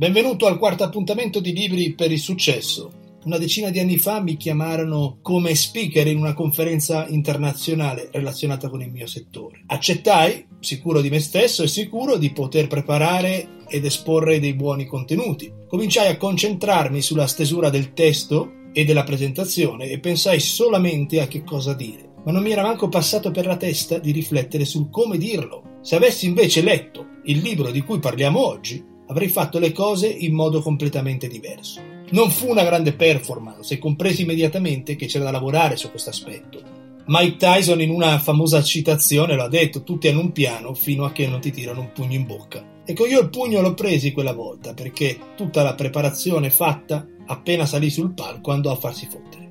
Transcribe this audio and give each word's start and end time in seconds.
Benvenuto 0.00 0.46
al 0.46 0.56
quarto 0.56 0.82
appuntamento 0.82 1.40
di 1.40 1.52
Libri 1.52 1.92
per 1.92 2.10
il 2.10 2.18
Successo. 2.18 3.18
Una 3.24 3.36
decina 3.36 3.68
di 3.68 3.80
anni 3.80 3.98
fa 3.98 4.22
mi 4.22 4.38
chiamarono 4.38 5.18
come 5.20 5.54
speaker 5.54 6.06
in 6.06 6.16
una 6.16 6.32
conferenza 6.32 7.06
internazionale 7.06 8.08
relazionata 8.10 8.70
con 8.70 8.80
il 8.80 8.90
mio 8.90 9.06
settore. 9.06 9.62
Accettai, 9.66 10.46
sicuro 10.58 11.02
di 11.02 11.10
me 11.10 11.20
stesso 11.20 11.64
e 11.64 11.68
sicuro 11.68 12.16
di 12.16 12.32
poter 12.32 12.66
preparare 12.66 13.66
ed 13.68 13.84
esporre 13.84 14.40
dei 14.40 14.54
buoni 14.54 14.86
contenuti. 14.86 15.52
Cominciai 15.68 16.08
a 16.08 16.16
concentrarmi 16.16 17.02
sulla 17.02 17.26
stesura 17.26 17.68
del 17.68 17.92
testo 17.92 18.52
e 18.72 18.86
della 18.86 19.04
presentazione 19.04 19.90
e 19.90 19.98
pensai 19.98 20.40
solamente 20.40 21.20
a 21.20 21.26
che 21.26 21.44
cosa 21.44 21.74
dire. 21.74 22.08
Ma 22.24 22.32
non 22.32 22.42
mi 22.42 22.52
era 22.52 22.62
manco 22.62 22.88
passato 22.88 23.30
per 23.32 23.44
la 23.44 23.58
testa 23.58 23.98
di 23.98 24.12
riflettere 24.12 24.64
sul 24.64 24.88
come 24.88 25.18
dirlo. 25.18 25.80
Se 25.82 25.94
avessi 25.94 26.24
invece 26.24 26.62
letto 26.62 27.06
il 27.24 27.40
libro 27.40 27.70
di 27.70 27.82
cui 27.82 27.98
parliamo 27.98 28.42
oggi, 28.42 28.88
avrei 29.10 29.28
fatto 29.28 29.58
le 29.58 29.72
cose 29.72 30.08
in 30.08 30.32
modo 30.32 30.62
completamente 30.62 31.26
diverso. 31.26 31.80
Non 32.10 32.30
fu 32.30 32.48
una 32.48 32.64
grande 32.64 32.92
performance 32.92 33.74
e 33.74 33.78
compresi 33.78 34.22
immediatamente 34.22 34.96
che 34.96 35.06
c'era 35.06 35.24
da 35.24 35.32
lavorare 35.32 35.76
su 35.76 35.90
questo 35.90 36.10
aspetto. 36.10 36.78
Mike 37.06 37.36
Tyson 37.36 37.80
in 37.80 37.90
una 37.90 38.18
famosa 38.20 38.62
citazione 38.62 39.34
lo 39.34 39.42
ha 39.42 39.48
detto, 39.48 39.82
tutti 39.82 40.06
hanno 40.06 40.20
un 40.20 40.30
piano 40.30 40.74
fino 40.74 41.04
a 41.04 41.12
che 41.12 41.26
non 41.26 41.40
ti 41.40 41.50
tirano 41.50 41.80
un 41.80 41.92
pugno 41.92 42.14
in 42.14 42.24
bocca. 42.24 42.64
Ecco, 42.84 43.06
io 43.06 43.20
il 43.20 43.30
pugno 43.30 43.60
l'ho 43.60 43.74
presi 43.74 44.12
quella 44.12 44.32
volta 44.32 44.74
perché 44.74 45.18
tutta 45.36 45.62
la 45.62 45.74
preparazione 45.74 46.50
fatta 46.50 47.04
appena 47.26 47.66
salì 47.66 47.90
sul 47.90 48.14
palco 48.14 48.52
andò 48.52 48.70
a 48.70 48.76
farsi 48.76 49.08
fottere. 49.10 49.48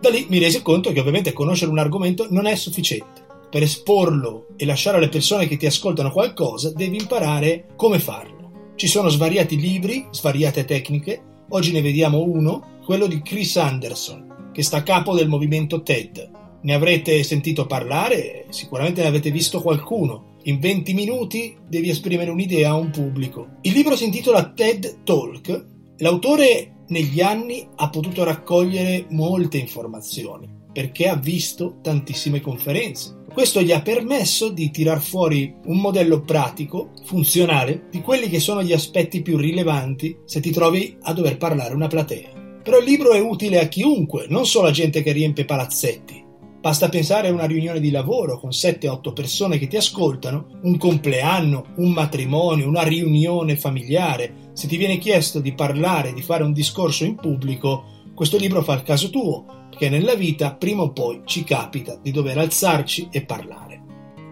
Da 0.00 0.08
lì 0.08 0.24
mi 0.30 0.38
resi 0.38 0.62
conto 0.62 0.90
che 0.92 1.00
ovviamente 1.00 1.34
conoscere 1.34 1.70
un 1.70 1.78
argomento 1.78 2.26
non 2.30 2.46
è 2.46 2.54
sufficiente. 2.54 3.26
Per 3.50 3.62
esporlo 3.62 4.46
e 4.56 4.64
lasciare 4.64 4.96
alle 4.96 5.10
persone 5.10 5.46
che 5.46 5.58
ti 5.58 5.66
ascoltano 5.66 6.10
qualcosa, 6.10 6.72
devi 6.72 6.96
imparare 6.96 7.66
come 7.76 7.98
farlo. 7.98 8.39
Ci 8.80 8.88
sono 8.88 9.10
svariati 9.10 9.60
libri, 9.60 10.06
svariate 10.10 10.64
tecniche. 10.64 11.22
Oggi 11.50 11.70
ne 11.70 11.82
vediamo 11.82 12.22
uno, 12.22 12.78
quello 12.82 13.06
di 13.06 13.20
Chris 13.20 13.58
Anderson, 13.58 14.52
che 14.54 14.62
sta 14.62 14.78
a 14.78 14.82
capo 14.82 15.14
del 15.14 15.28
movimento 15.28 15.82
TED. 15.82 16.30
Ne 16.62 16.72
avrete 16.72 17.22
sentito 17.22 17.66
parlare, 17.66 18.46
sicuramente 18.48 19.02
ne 19.02 19.08
avete 19.08 19.30
visto 19.30 19.60
qualcuno. 19.60 20.36
In 20.44 20.60
20 20.60 20.94
minuti 20.94 21.54
devi 21.68 21.90
esprimere 21.90 22.30
un'idea 22.30 22.70
a 22.70 22.76
un 22.76 22.88
pubblico. 22.88 23.58
Il 23.60 23.72
libro 23.72 23.96
si 23.96 24.06
intitola 24.06 24.50
TED 24.50 25.02
Talk. 25.04 25.66
L'autore 25.98 26.84
negli 26.88 27.20
anni 27.20 27.68
ha 27.76 27.90
potuto 27.90 28.24
raccogliere 28.24 29.04
molte 29.10 29.58
informazioni 29.58 30.48
perché 30.72 31.06
ha 31.06 31.16
visto 31.16 31.80
tantissime 31.82 32.40
conferenze 32.40 33.19
questo 33.32 33.62
gli 33.62 33.72
ha 33.72 33.80
permesso 33.80 34.48
di 34.48 34.70
tirar 34.70 35.00
fuori 35.00 35.54
un 35.66 35.80
modello 35.80 36.20
pratico, 36.20 36.90
funzionale, 37.04 37.86
di 37.90 38.00
quelli 38.00 38.28
che 38.28 38.40
sono 38.40 38.62
gli 38.62 38.72
aspetti 38.72 39.22
più 39.22 39.36
rilevanti 39.36 40.18
se 40.24 40.40
ti 40.40 40.50
trovi 40.50 40.96
a 41.02 41.12
dover 41.12 41.36
parlare 41.36 41.74
una 41.74 41.86
platea. 41.86 42.58
Però 42.62 42.78
il 42.78 42.84
libro 42.84 43.12
è 43.12 43.20
utile 43.20 43.60
a 43.60 43.68
chiunque, 43.68 44.26
non 44.28 44.46
solo 44.46 44.68
a 44.68 44.72
gente 44.72 45.02
che 45.02 45.12
riempie 45.12 45.44
palazzetti. 45.44 46.28
Basta 46.60 46.90
pensare 46.90 47.28
a 47.28 47.32
una 47.32 47.46
riunione 47.46 47.80
di 47.80 47.90
lavoro 47.90 48.38
con 48.38 48.50
7-8 48.50 49.14
persone 49.14 49.56
che 49.56 49.66
ti 49.66 49.78
ascoltano, 49.78 50.58
un 50.64 50.76
compleanno, 50.76 51.72
un 51.76 51.90
matrimonio, 51.92 52.68
una 52.68 52.82
riunione 52.82 53.56
familiare. 53.56 54.50
Se 54.52 54.66
ti 54.66 54.76
viene 54.76 54.98
chiesto 54.98 55.40
di 55.40 55.54
parlare, 55.54 56.12
di 56.12 56.20
fare 56.20 56.44
un 56.44 56.52
discorso 56.52 57.04
in 57.04 57.14
pubblico, 57.14 57.99
questo 58.20 58.36
libro 58.36 58.62
fa 58.62 58.74
il 58.74 58.82
caso 58.82 59.08
tuo 59.08 59.46
che 59.74 59.88
nella 59.88 60.14
vita 60.14 60.54
prima 60.54 60.82
o 60.82 60.92
poi 60.92 61.22
ci 61.24 61.42
capita 61.42 61.98
di 62.02 62.10
dover 62.10 62.36
alzarci 62.36 63.08
e 63.10 63.24
parlare. 63.24 63.80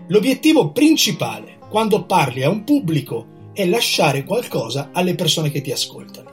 L'obiettivo 0.08 0.72
principale 0.72 1.56
quando 1.70 2.05
parli 2.05 2.42
a 2.42 2.50
un 2.50 2.64
pubblico 2.64 3.48
è 3.55 3.64
lasciare 3.64 4.25
qualcosa 4.25 4.91
alle 4.92 5.14
persone 5.14 5.50
che 5.50 5.62
ti 5.62 5.72
ascoltano. 5.72 6.30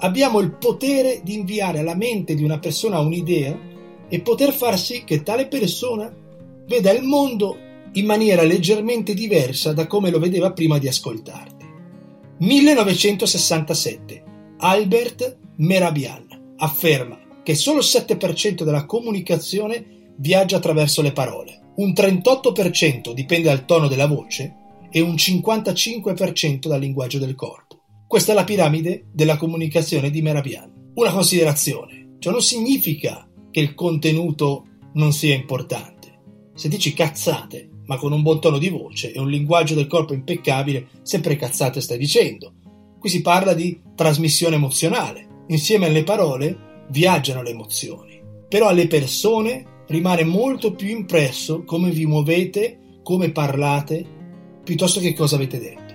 Abbiamo 0.00 0.40
il 0.40 0.52
potere 0.52 1.22
di 1.24 1.32
inviare 1.32 1.78
alla 1.78 1.96
mente 1.96 2.34
di 2.34 2.44
una 2.44 2.58
persona 2.58 2.98
un'idea 2.98 3.58
e 4.06 4.20
poter 4.20 4.52
far 4.52 4.78
sì 4.78 5.02
che 5.02 5.22
tale 5.22 5.46
persona 5.46 6.14
veda 6.66 6.92
il 6.92 7.02
mondo 7.02 7.56
in 7.92 8.04
maniera 8.04 8.42
leggermente 8.42 9.14
diversa 9.14 9.72
da 9.72 9.86
come 9.86 10.10
lo 10.10 10.18
vedeva 10.18 10.52
prima 10.52 10.76
di 10.76 10.86
ascoltarti. 10.86 11.64
1967 12.40 14.22
Albert 14.58 15.38
Merabian 15.56 16.29
afferma 16.60 17.18
che 17.42 17.54
solo 17.54 17.78
il 17.78 17.86
7% 17.86 18.62
della 18.62 18.86
comunicazione 18.86 20.12
viaggia 20.16 20.56
attraverso 20.56 21.02
le 21.02 21.12
parole, 21.12 21.72
un 21.76 21.90
38% 21.90 23.12
dipende 23.12 23.48
dal 23.48 23.64
tono 23.64 23.88
della 23.88 24.06
voce 24.06 24.54
e 24.90 25.00
un 25.00 25.14
55% 25.14 26.68
dal 26.68 26.80
linguaggio 26.80 27.18
del 27.18 27.34
corpo. 27.34 27.80
Questa 28.06 28.32
è 28.32 28.34
la 28.34 28.44
piramide 28.44 29.06
della 29.12 29.36
comunicazione 29.36 30.10
di 30.10 30.20
Merabian. 30.20 30.90
Una 30.94 31.12
considerazione, 31.12 32.16
ciò 32.18 32.30
non 32.30 32.42
significa 32.42 33.28
che 33.50 33.60
il 33.60 33.74
contenuto 33.74 34.66
non 34.94 35.12
sia 35.12 35.34
importante. 35.34 36.18
Se 36.54 36.68
dici 36.68 36.92
cazzate, 36.92 37.70
ma 37.86 37.96
con 37.96 38.12
un 38.12 38.22
buon 38.22 38.40
tono 38.40 38.58
di 38.58 38.68
voce 38.68 39.12
e 39.12 39.18
un 39.18 39.30
linguaggio 39.30 39.74
del 39.74 39.86
corpo 39.86 40.12
impeccabile, 40.12 40.88
sempre 41.02 41.36
cazzate 41.36 41.80
stai 41.80 41.98
dicendo. 41.98 42.54
Qui 42.98 43.08
si 43.08 43.22
parla 43.22 43.54
di 43.54 43.80
trasmissione 43.94 44.56
emozionale. 44.56 45.28
Insieme 45.50 45.86
alle 45.86 46.04
parole 46.04 46.84
viaggiano 46.90 47.42
le 47.42 47.50
emozioni, 47.50 48.22
però 48.48 48.68
alle 48.68 48.86
persone 48.86 49.82
rimane 49.88 50.22
molto 50.22 50.74
più 50.74 50.88
impresso 50.88 51.64
come 51.64 51.90
vi 51.90 52.06
muovete, 52.06 53.00
come 53.02 53.32
parlate, 53.32 54.06
piuttosto 54.62 55.00
che 55.00 55.12
cosa 55.12 55.34
avete 55.34 55.58
detto. 55.58 55.94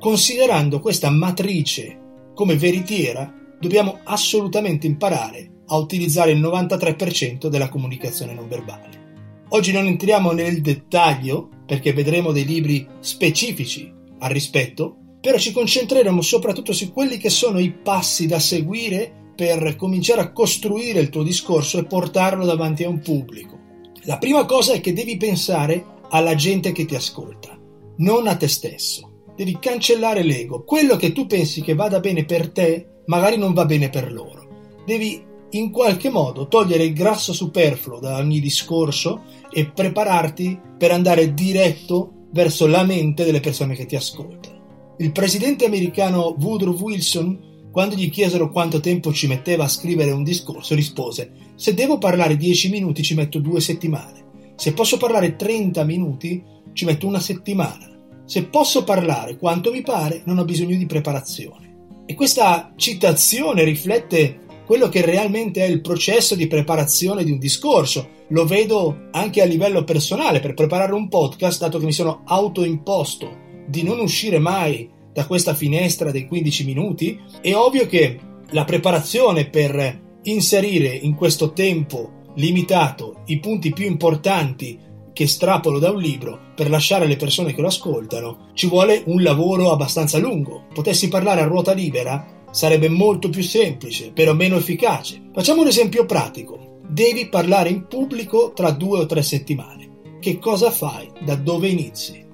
Considerando 0.00 0.80
questa 0.80 1.10
matrice 1.10 1.96
come 2.34 2.56
veritiera, 2.56 3.32
dobbiamo 3.60 4.00
assolutamente 4.02 4.88
imparare 4.88 5.62
a 5.66 5.76
utilizzare 5.76 6.32
il 6.32 6.40
93% 6.40 7.46
della 7.46 7.68
comunicazione 7.68 8.34
non 8.34 8.48
verbale. 8.48 9.44
Oggi 9.50 9.70
non 9.70 9.86
entriamo 9.86 10.32
nel 10.32 10.60
dettaglio 10.60 11.48
perché 11.66 11.92
vedremo 11.92 12.32
dei 12.32 12.44
libri 12.44 12.84
specifici 12.98 13.92
al 14.18 14.30
rispetto, 14.30 14.96
però 15.20 15.38
ci 15.38 15.52
concentreremo 15.52 16.20
soprattutto 16.20 16.72
su 16.72 16.92
quelli 16.92 17.18
che 17.18 17.30
sono 17.30 17.58
i 17.58 17.72
passi 17.72 18.26
da 18.26 18.38
seguire 18.38 19.32
per 19.34 19.76
cominciare 19.76 20.20
a 20.20 20.32
costruire 20.32 21.00
il 21.00 21.10
tuo 21.10 21.22
discorso 21.22 21.78
e 21.78 21.86
portarlo 21.86 22.44
davanti 22.44 22.84
a 22.84 22.88
un 22.88 23.00
pubblico. 23.00 23.56
La 24.04 24.18
prima 24.18 24.44
cosa 24.44 24.72
è 24.72 24.80
che 24.80 24.92
devi 24.92 25.16
pensare 25.16 25.84
alla 26.10 26.34
gente 26.34 26.72
che 26.72 26.84
ti 26.84 26.94
ascolta, 26.94 27.58
non 27.98 28.26
a 28.26 28.36
te 28.36 28.48
stesso. 28.48 29.24
Devi 29.36 29.58
cancellare 29.60 30.22
l'ego. 30.22 30.64
Quello 30.64 30.96
che 30.96 31.12
tu 31.12 31.26
pensi 31.26 31.62
che 31.62 31.74
vada 31.74 32.00
bene 32.00 32.24
per 32.24 32.50
te, 32.50 33.02
magari 33.06 33.36
non 33.36 33.52
va 33.52 33.64
bene 33.64 33.90
per 33.90 34.10
loro. 34.12 34.72
Devi 34.84 35.22
in 35.50 35.70
qualche 35.70 36.10
modo 36.10 36.48
togliere 36.48 36.84
il 36.84 36.92
grasso 36.92 37.32
superfluo 37.32 38.00
da 38.00 38.16
ogni 38.18 38.40
discorso 38.40 39.22
e 39.50 39.70
prepararti 39.70 40.58
per 40.76 40.90
andare 40.90 41.32
diretto 41.32 42.26
verso 42.32 42.66
la 42.66 42.82
mente 42.82 43.24
delle 43.24 43.40
persone 43.40 43.74
che 43.74 43.86
ti 43.86 43.96
ascoltano. 43.96 44.57
Il 45.00 45.12
presidente 45.12 45.64
americano 45.64 46.34
Woodrow 46.36 46.76
Wilson 46.76 47.46
quando 47.70 47.94
gli 47.94 48.10
chiesero 48.10 48.50
quanto 48.50 48.80
tempo 48.80 49.12
ci 49.12 49.28
metteva 49.28 49.62
a 49.62 49.68
scrivere 49.68 50.10
un 50.10 50.24
discorso, 50.24 50.74
rispose: 50.74 51.30
Se 51.54 51.72
devo 51.72 51.98
parlare 51.98 52.36
10 52.36 52.68
minuti 52.68 53.04
ci 53.04 53.14
metto 53.14 53.38
due 53.38 53.60
settimane. 53.60 54.24
Se 54.56 54.72
posso 54.72 54.96
parlare 54.96 55.36
30 55.36 55.84
minuti 55.84 56.42
ci 56.72 56.84
metto 56.84 57.06
una 57.06 57.20
settimana. 57.20 57.88
Se 58.24 58.46
posso 58.46 58.82
parlare 58.82 59.36
quanto 59.36 59.70
mi 59.70 59.82
pare, 59.82 60.22
non 60.24 60.38
ho 60.38 60.44
bisogno 60.44 60.76
di 60.76 60.86
preparazione. 60.86 62.02
E 62.04 62.14
questa 62.14 62.72
citazione 62.74 63.62
riflette 63.62 64.40
quello 64.66 64.88
che 64.88 65.06
realmente 65.06 65.64
è 65.64 65.68
il 65.68 65.80
processo 65.80 66.34
di 66.34 66.48
preparazione 66.48 67.22
di 67.22 67.30
un 67.30 67.38
discorso. 67.38 68.08
Lo 68.30 68.46
vedo 68.46 69.06
anche 69.12 69.42
a 69.42 69.46
livello 69.46 69.84
personale 69.84 70.40
per 70.40 70.54
preparare 70.54 70.92
un 70.92 71.08
podcast, 71.08 71.60
dato 71.60 71.78
che 71.78 71.84
mi 71.84 71.92
sono 71.92 72.22
autoimposto 72.24 73.46
di 73.68 73.82
non 73.82 74.00
uscire 74.00 74.38
mai 74.38 74.88
da 75.12 75.26
questa 75.26 75.54
finestra 75.54 76.10
dei 76.10 76.26
15 76.26 76.64
minuti, 76.64 77.20
è 77.40 77.54
ovvio 77.54 77.86
che 77.86 78.18
la 78.50 78.64
preparazione 78.64 79.48
per 79.48 80.06
inserire 80.22 80.88
in 80.88 81.14
questo 81.14 81.52
tempo 81.52 82.18
limitato 82.36 83.22
i 83.26 83.38
punti 83.40 83.72
più 83.72 83.86
importanti 83.86 84.78
che 85.12 85.26
strapolo 85.26 85.80
da 85.80 85.90
un 85.90 86.00
libro 86.00 86.38
per 86.54 86.70
lasciare 86.70 87.04
alle 87.04 87.16
persone 87.16 87.52
che 87.52 87.60
lo 87.60 87.66
ascoltano, 87.66 88.50
ci 88.54 88.68
vuole 88.68 89.02
un 89.06 89.20
lavoro 89.22 89.72
abbastanza 89.72 90.18
lungo. 90.18 90.66
Potessi 90.72 91.08
parlare 91.08 91.40
a 91.40 91.46
ruota 91.46 91.72
libera 91.72 92.44
sarebbe 92.52 92.88
molto 92.88 93.28
più 93.28 93.42
semplice, 93.42 94.12
però 94.12 94.32
meno 94.34 94.56
efficace. 94.56 95.30
Facciamo 95.32 95.62
un 95.62 95.66
esempio 95.66 96.06
pratico. 96.06 96.78
Devi 96.88 97.28
parlare 97.28 97.68
in 97.68 97.86
pubblico 97.88 98.52
tra 98.54 98.70
due 98.70 99.00
o 99.00 99.06
tre 99.06 99.22
settimane. 99.22 100.18
Che 100.20 100.38
cosa 100.38 100.70
fai? 100.70 101.10
Da 101.20 101.34
dove 101.34 101.68
inizi? 101.68 102.27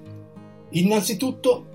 Innanzitutto 0.75 1.67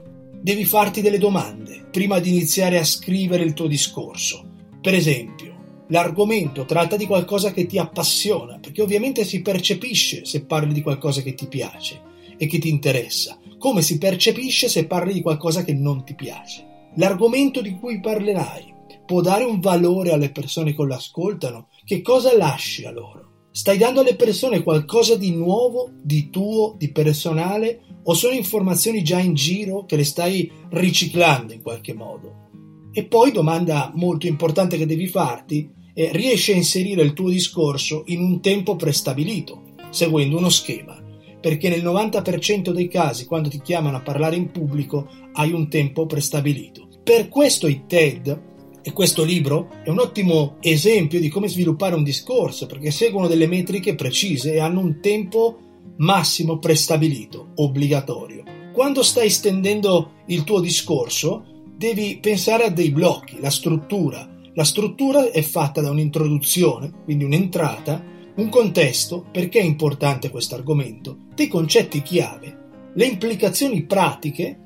devi 0.43 0.67
farti 0.67 1.01
delle 1.01 1.17
domande 1.17 1.87
prima 1.91 2.19
di 2.19 2.31
iniziare 2.31 2.79
a 2.79 2.85
scrivere 2.85 3.45
il 3.45 3.55
tuo 3.55 3.67
discorso. 3.67 4.45
Per 4.79 4.93
esempio, 4.93 5.85
l'argomento 5.89 6.67
tratta 6.67 6.97
di 6.97 7.07
qualcosa 7.07 7.51
che 7.51 7.65
ti 7.65 7.79
appassiona, 7.79 8.59
perché 8.59 8.83
ovviamente 8.83 9.25
si 9.25 9.41
percepisce 9.41 10.27
se 10.27 10.45
parli 10.45 10.75
di 10.75 10.83
qualcosa 10.83 11.23
che 11.23 11.33
ti 11.33 11.47
piace 11.47 12.03
e 12.37 12.47
che 12.47 12.59
ti 12.59 12.69
interessa, 12.69 13.39
come 13.59 13.81
si 13.81 13.97
percepisce 13.97 14.69
se 14.69 14.87
parli 14.87 15.15
di 15.15 15.23
qualcosa 15.23 15.65
che 15.65 15.73
non 15.73 16.05
ti 16.05 16.15
piace. 16.15 16.91
L'argomento 16.97 17.63
di 17.63 17.79
cui 17.79 18.01
parlerai 18.01 18.75
può 19.07 19.23
dare 19.23 19.45
un 19.45 19.61
valore 19.61 20.13
alle 20.13 20.31
persone 20.31 20.75
che 20.75 20.83
lo 20.83 20.95
ascoltano? 20.95 21.69
Che 21.85 22.03
cosa 22.03 22.37
lasci 22.37 22.85
a 22.85 22.91
loro? 22.91 23.30
Stai 23.61 23.77
dando 23.77 24.01
alle 24.01 24.17
persone 24.17 24.63
qualcosa 24.63 25.17
di 25.17 25.33
nuovo, 25.33 25.91
di 26.01 26.31
tuo, 26.31 26.77
di 26.79 26.91
personale 26.93 27.83
o 28.05 28.15
sono 28.15 28.33
informazioni 28.33 29.03
già 29.03 29.19
in 29.19 29.35
giro 29.35 29.85
che 29.85 29.97
le 29.97 30.05
stai 30.05 30.51
riciclando 30.71 31.53
in 31.53 31.61
qualche 31.61 31.93
modo? 31.93 32.49
E 32.91 33.05
poi 33.05 33.33
domanda 33.33 33.93
molto 33.95 34.27
importante 34.27 34.79
che 34.79 34.87
devi 34.87 35.07
farti 35.09 35.71
è 35.93 36.09
riesci 36.11 36.53
a 36.53 36.57
inserire 36.57 37.03
il 37.03 37.13
tuo 37.13 37.29
discorso 37.29 38.05
in 38.07 38.23
un 38.23 38.41
tempo 38.41 38.77
prestabilito, 38.77 39.75
seguendo 39.91 40.39
uno 40.39 40.49
schema, 40.49 40.99
perché 41.39 41.69
nel 41.69 41.85
90% 41.85 42.71
dei 42.71 42.89
casi 42.89 43.27
quando 43.27 43.51
ti 43.51 43.61
chiamano 43.61 43.99
a 43.99 44.03
parlare 44.03 44.37
in 44.37 44.51
pubblico 44.51 45.07
hai 45.35 45.53
un 45.53 45.69
tempo 45.69 46.07
prestabilito. 46.07 46.89
Per 47.05 47.29
questo 47.29 47.67
i 47.67 47.83
TED 47.87 48.50
e 48.83 48.93
questo 48.93 49.25
libro 49.25 49.71
è 49.85 49.91
un 49.91 49.99
ottimo 49.99 50.57
esempio 50.61 51.21
di 51.21 51.29
come 51.29 51.49
sviluppare 51.49 51.95
un 51.95 52.03
discorso, 52.03 52.67
perché 52.67 52.91
seguono 52.91 53.27
delle 53.27 53.47
metriche 53.47 53.95
precise 53.95 54.53
e 54.55 54.61
hanno 54.61 54.81
un 54.81 55.01
tempo 55.01 55.59
massimo 55.97 56.59
prestabilito, 56.59 57.49
obbligatorio. 57.57 58.45
Quando 58.73 59.03
stai 59.03 59.29
stendendo 59.31 60.13
il 60.27 60.45
tuo 60.45 60.61
discorso, 60.61 61.45
devi 61.77 62.19
pensare 62.21 62.65
a 62.65 62.71
dei 62.71 62.91
blocchi, 62.91 63.41
la 63.41 63.51
struttura. 63.51 64.29
La 64.55 64.65
struttura 64.65 65.31
è 65.31 65.43
fatta 65.43 65.81
da 65.81 65.91
un'introduzione, 65.91 66.93
quindi 67.05 67.25
un'entrata, 67.25 68.03
un 68.37 68.49
contesto, 68.49 69.27
perché 69.31 69.61
è 69.61 69.65
importante 69.65 70.31
questo 70.31 70.55
argomento, 70.55 71.17
dei 71.35 71.49
concetti 71.49 72.03
chiave, 72.03 72.59
le 72.95 73.07
implicazioni 73.07 73.83
pratiche 73.85 74.59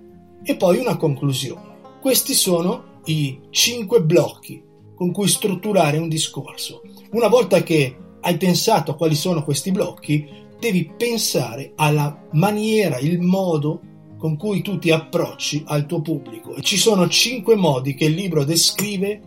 e 0.42 0.56
poi 0.56 0.78
una 0.78 0.96
conclusione. 0.96 1.72
Questi 2.00 2.34
sono 2.34 2.93
i 3.06 3.38
cinque 3.50 4.02
blocchi 4.02 4.62
con 4.94 5.12
cui 5.12 5.28
strutturare 5.28 5.98
un 5.98 6.08
discorso. 6.08 6.82
Una 7.10 7.28
volta 7.28 7.62
che 7.62 7.96
hai 8.20 8.36
pensato 8.36 8.92
a 8.92 8.96
quali 8.96 9.14
sono 9.14 9.44
questi 9.44 9.70
blocchi, 9.70 10.26
devi 10.58 10.90
pensare 10.96 11.72
alla 11.76 12.26
maniera, 12.32 12.98
il 12.98 13.20
modo 13.20 13.80
con 14.16 14.36
cui 14.36 14.62
tu 14.62 14.78
ti 14.78 14.90
approcci 14.90 15.64
al 15.66 15.84
tuo 15.84 16.00
pubblico. 16.00 16.54
E 16.54 16.62
ci 16.62 16.78
sono 16.78 17.08
cinque 17.08 17.56
modi 17.56 17.94
che 17.94 18.06
il 18.06 18.14
libro 18.14 18.44
descrive 18.44 19.20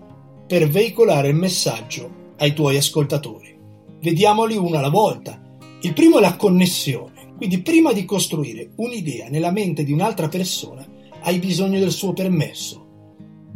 per 0.47 0.67
veicolare 0.67 1.27
il 1.27 1.35
messaggio 1.35 2.33
ai 2.37 2.53
tuoi 2.53 2.77
ascoltatori. 2.77 3.55
Vediamoli 4.01 4.55
uno 4.55 4.77
alla 4.77 4.89
volta. 4.89 5.39
Il 5.81 5.93
primo 5.93 6.17
è 6.17 6.21
la 6.21 6.35
connessione. 6.35 7.35
Quindi 7.37 7.61
prima 7.61 7.93
di 7.93 8.05
costruire 8.05 8.71
un'idea 8.77 9.27
nella 9.29 9.51
mente 9.51 9.83
di 9.83 9.91
un'altra 9.91 10.27
persona, 10.27 10.83
hai 11.21 11.37
bisogno 11.37 11.77
del 11.77 11.91
suo 11.91 12.13
permesso 12.13 12.86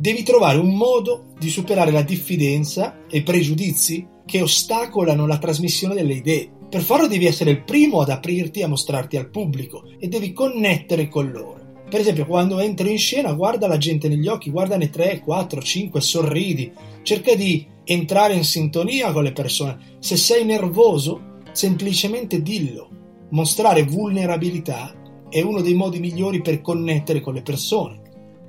devi 0.02 0.24
trovare 0.24 0.58
un 0.58 0.76
modo 0.76 1.26
di 1.38 1.52
superare 1.52 1.92
la 1.92 2.02
diffidenza 2.02 3.06
e 3.08 3.20
i 3.20 3.24
pregiudizi 3.24 4.08
che 4.26 4.42
ostacolano 4.42 5.28
la 5.28 5.38
trasmissione 5.38 5.94
delle 5.94 6.16
idee. 6.16 6.50
Per 6.68 6.82
farlo 6.82 7.06
devi 7.06 7.28
essere 7.28 7.52
il 7.52 7.64
primo 7.64 8.02
ad 8.02 8.10
aprirti 8.10 8.62
e 8.62 8.64
a 8.64 8.68
mostrarti 8.68 9.16
al 9.18 9.30
pubblico 9.30 9.84
e 10.00 10.08
devi 10.08 10.34
connettere 10.34 11.08
con 11.08 11.30
loro. 11.30 11.84
Per 11.88 12.00
esempio, 12.00 12.26
quando 12.26 12.58
entri 12.58 12.90
in 12.90 12.98
scena, 12.98 13.32
guarda 13.34 13.68
la 13.68 13.78
gente 13.78 14.08
negli 14.08 14.28
occhi, 14.28 14.50
guardane 14.50 14.90
3, 14.90 15.20
4, 15.20 15.62
5, 15.62 16.02
sorridi, 16.02 16.72
cerca 17.04 17.36
di 17.36 17.68
entrare 17.84 18.34
in 18.34 18.44
sintonia 18.44 19.12
con 19.12 19.22
le 19.22 19.34
persone. 19.34 19.98
Se 20.00 20.18
sei 20.18 20.46
nervoso, 20.46 21.42
semplicemente 21.52 22.42
dillo. 22.42 22.90
Mostrare 23.30 23.84
vulnerabilità 23.84 24.96
è 25.30 25.42
uno 25.42 25.62
dei 25.62 25.76
modi 25.76 26.00
migliori 26.00 26.42
per 26.42 26.60
connettere 26.62 27.22
con 27.22 27.36
le 27.36 27.44
persone 27.44 28.01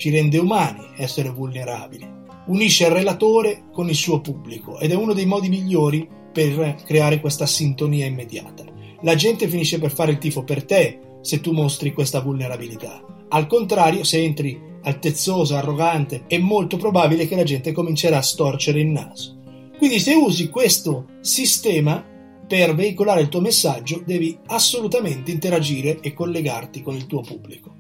ci 0.03 0.11
rende 0.11 0.37
umani 0.39 0.85
essere 0.97 1.31
vulnerabili, 1.31 2.05
unisce 2.47 2.87
il 2.87 2.91
relatore 2.91 3.67
con 3.71 3.89
il 3.89 3.95
suo 3.95 4.21
pubblico 4.21 4.81
ed 4.81 4.91
è 4.91 4.97
uno 4.97 5.13
dei 5.13 5.27
modi 5.27 5.49
migliori 5.49 6.09
per 6.33 6.83
creare 6.85 7.21
questa 7.21 7.47
sintonia 7.47 8.05
immediata. 8.05 8.65
La 9.03 9.15
gente 9.15 9.47
finisce 9.47 9.79
per 9.79 9.93
fare 9.93 10.11
il 10.11 10.19
tifo 10.19 10.43
per 10.43 10.65
te 10.65 10.99
se 11.21 11.41
tu 11.41 11.53
mostri 11.53 11.93
questa 11.93 12.19
vulnerabilità. 12.19 13.01
Al 13.29 13.47
contrario, 13.47 14.03
se 14.03 14.21
entri 14.21 14.61
altezzoso, 14.83 15.55
arrogante, 15.55 16.25
è 16.27 16.39
molto 16.39 16.77
probabile 16.79 17.29
che 17.29 17.37
la 17.37 17.45
gente 17.45 17.71
comincerà 17.71 18.19
a 18.19 18.23
storcere 18.23 18.81
il 18.81 18.89
naso. 18.89 19.39
Quindi 19.79 20.01
se 20.01 20.15
usi 20.15 20.49
questo 20.49 21.11
sistema 21.21 22.05
per 22.45 22.75
veicolare 22.75 23.21
il 23.21 23.29
tuo 23.29 23.41
messaggio, 23.41 24.03
devi 24.05 24.37
assolutamente 24.47 25.31
interagire 25.31 26.01
e 26.01 26.13
collegarti 26.13 26.83
con 26.83 26.97
il 26.97 27.07
tuo 27.07 27.21
pubblico. 27.21 27.77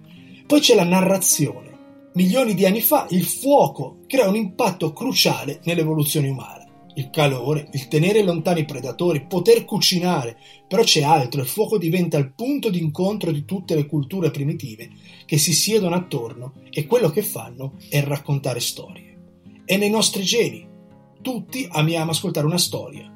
Poi 0.46 0.60
c'è 0.60 0.76
la 0.76 0.84
narrazione 0.84 1.71
milioni 2.14 2.54
di 2.54 2.66
anni 2.66 2.80
fa 2.80 3.06
il 3.10 3.24
fuoco 3.24 4.00
crea 4.06 4.28
un 4.28 4.36
impatto 4.36 4.92
cruciale 4.92 5.60
nell'evoluzione 5.64 6.28
umana. 6.28 6.60
Il 6.94 7.08
calore, 7.08 7.68
il 7.72 7.88
tenere 7.88 8.22
lontani 8.22 8.60
i 8.60 8.64
predatori, 8.66 9.24
poter 9.26 9.64
cucinare, 9.64 10.36
però 10.68 10.82
c'è 10.82 11.02
altro, 11.02 11.40
il 11.40 11.46
fuoco 11.46 11.78
diventa 11.78 12.18
il 12.18 12.34
punto 12.34 12.68
d'incontro 12.68 13.30
di 13.30 13.46
tutte 13.46 13.74
le 13.74 13.86
culture 13.86 14.30
primitive 14.30 14.90
che 15.24 15.38
si 15.38 15.54
siedono 15.54 15.94
attorno 15.94 16.52
e 16.68 16.86
quello 16.86 17.08
che 17.08 17.22
fanno 17.22 17.76
è 17.88 18.02
raccontare 18.02 18.60
storie. 18.60 19.18
È 19.64 19.76
nei 19.78 19.88
nostri 19.88 20.22
geni. 20.22 20.68
Tutti 21.22 21.66
amiamo 21.70 22.10
ascoltare 22.10 22.44
una 22.44 22.58
storia. 22.58 23.10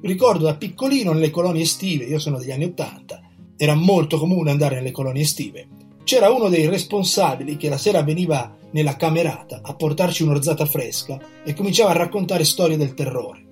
Ricordo 0.00 0.44
da 0.44 0.56
piccolino 0.56 1.12
nelle 1.12 1.30
colonie 1.30 1.62
estive, 1.62 2.04
io 2.04 2.18
sono 2.18 2.38
degli 2.38 2.52
anni 2.52 2.64
Ottanta, 2.64 3.20
era 3.58 3.74
molto 3.74 4.16
comune 4.16 4.50
andare 4.50 4.76
nelle 4.76 4.92
colonie 4.92 5.22
estive 5.22 5.68
c'era 6.08 6.30
uno 6.30 6.48
dei 6.48 6.66
responsabili 6.66 7.58
che 7.58 7.68
la 7.68 7.76
sera 7.76 8.02
veniva 8.02 8.56
nella 8.70 8.96
camerata 8.96 9.60
a 9.62 9.74
portarci 9.74 10.22
un'orzata 10.22 10.64
fresca 10.64 11.20
e 11.44 11.52
cominciava 11.52 11.90
a 11.90 11.96
raccontare 11.96 12.44
storie 12.44 12.78
del 12.78 12.94
terrore. 12.94 13.44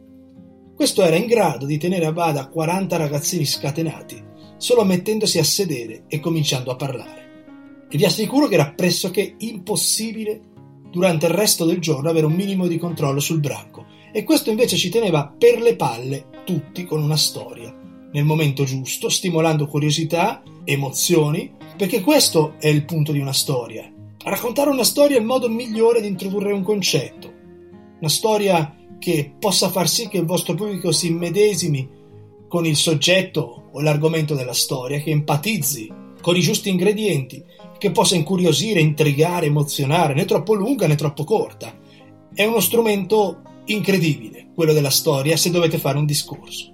Questo 0.74 1.02
era 1.02 1.16
in 1.16 1.26
grado 1.26 1.66
di 1.66 1.76
tenere 1.76 2.06
a 2.06 2.12
bada 2.12 2.48
40 2.48 2.96
ragazzini 2.96 3.44
scatenati 3.44 4.24
solo 4.56 4.84
mettendosi 4.84 5.38
a 5.38 5.44
sedere 5.44 6.04
e 6.08 6.18
cominciando 6.18 6.70
a 6.70 6.76
parlare. 6.76 7.84
E 7.90 7.96
vi 7.98 8.06
assicuro 8.06 8.48
che 8.48 8.54
era 8.54 8.72
pressoché 8.74 9.34
impossibile 9.36 10.40
durante 10.90 11.26
il 11.26 11.32
resto 11.32 11.66
del 11.66 11.78
giorno 11.78 12.08
avere 12.08 12.24
un 12.24 12.32
minimo 12.32 12.66
di 12.66 12.78
controllo 12.78 13.20
sul 13.20 13.40
branco 13.40 13.84
e 14.10 14.24
questo 14.24 14.48
invece 14.48 14.78
ci 14.78 14.88
teneva 14.88 15.30
per 15.30 15.60
le 15.60 15.76
palle 15.76 16.28
tutti 16.46 16.86
con 16.86 17.02
una 17.02 17.18
storia, 17.18 17.70
nel 18.12 18.24
momento 18.24 18.64
giusto, 18.64 19.10
stimolando 19.10 19.66
curiosità, 19.66 20.42
emozioni 20.66 21.50
perché 21.76 22.00
questo 22.02 22.54
è 22.58 22.68
il 22.68 22.84
punto 22.84 23.12
di 23.12 23.20
una 23.20 23.32
storia. 23.32 23.90
Raccontare 24.22 24.70
una 24.70 24.84
storia 24.84 25.16
è 25.16 25.20
il 25.20 25.24
modo 25.24 25.48
migliore 25.48 26.00
di 26.00 26.08
introdurre 26.08 26.52
un 26.52 26.62
concetto. 26.62 27.32
Una 28.00 28.10
storia 28.10 28.74
che 28.98 29.32
possa 29.38 29.70
far 29.70 29.88
sì 29.88 30.08
che 30.08 30.18
il 30.18 30.26
vostro 30.26 30.54
pubblico 30.54 30.90
si 30.90 31.06
immedesimi 31.06 31.88
con 32.48 32.66
il 32.66 32.76
soggetto 32.76 33.68
o 33.72 33.80
l'argomento 33.80 34.34
della 34.34 34.52
storia, 34.52 35.00
che 35.00 35.10
empatizzi 35.10 35.92
con 36.20 36.36
i 36.36 36.40
giusti 36.40 36.70
ingredienti, 36.70 37.44
che 37.78 37.90
possa 37.90 38.16
incuriosire, 38.16 38.80
intrigare, 38.80 39.46
emozionare, 39.46 40.14
né 40.14 40.24
troppo 40.24 40.54
lunga 40.54 40.86
né 40.86 40.96
troppo 40.96 41.24
corta. 41.24 41.78
È 42.34 42.44
uno 42.44 42.60
strumento 42.60 43.42
incredibile, 43.66 44.48
quello 44.54 44.72
della 44.72 44.90
storia, 44.90 45.36
se 45.36 45.50
dovete 45.50 45.78
fare 45.78 45.98
un 45.98 46.06
discorso. 46.06 46.72